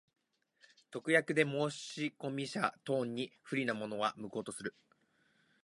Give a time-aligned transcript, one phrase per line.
[0.89, 1.51] 特約で申
[2.17, 4.73] 込者等に不利なものは、無効とする。